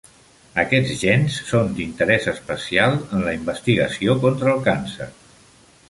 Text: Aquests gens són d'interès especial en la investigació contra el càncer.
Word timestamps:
Aquests 0.61 0.93
gens 1.01 1.35
són 1.49 1.69
d'interès 1.81 2.25
especial 2.33 2.97
en 3.19 3.23
la 3.29 3.35
investigació 3.41 4.17
contra 4.27 4.53
el 4.57 4.65
càncer. 4.71 5.11